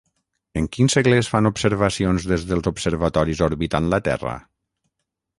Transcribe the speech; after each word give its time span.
En 0.59 0.67
quin 0.75 0.87
segle 0.93 1.17
es 1.23 1.27
fan 1.33 1.49
observacions 1.49 2.25
des 2.31 2.45
dels 2.51 2.69
observatoris 2.71 3.43
orbitant 3.49 3.91
la 3.95 4.01
Terra? 4.09 4.33